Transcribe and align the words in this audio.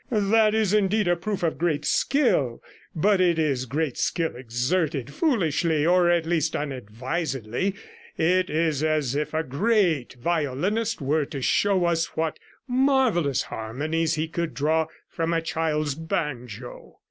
'That 0.09 0.55
is 0.55 0.73
indeed 0.73 1.07
a 1.07 1.15
proof 1.15 1.43
of 1.43 1.59
great 1.59 1.85
skill, 1.85 2.59
but 2.95 3.21
it 3.21 3.37
is 3.37 3.67
great 3.67 3.97
skill 3.99 4.35
exerted 4.35 5.13
foolishly, 5.13 5.85
or 5.85 6.09
at 6.09 6.25
least 6.25 6.55
unadvisedly. 6.55 7.75
It 8.17 8.49
is 8.49 8.83
as 8.83 9.13
if 9.13 9.31
a 9.31 9.43
great 9.43 10.15
violinist 10.15 11.01
were 11.01 11.25
to 11.25 11.43
show 11.43 11.85
us 11.85 12.17
what 12.17 12.39
marvellous 12.67 13.43
harmonies 13.43 14.15
he 14.15 14.27
could 14.27 14.55
draw 14.55 14.87
from 15.07 15.33
a 15.33 15.41
child's 15.43 15.93
banjo.' 15.93 16.97